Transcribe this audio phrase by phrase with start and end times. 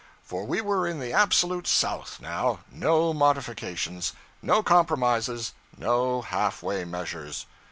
[0.23, 6.83] For we were in the absolute South now no modifications, no compromises, no half way
[6.85, 7.45] measures.